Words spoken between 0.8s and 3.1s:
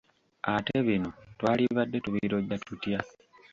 bino twalibadde tubirojja tutya?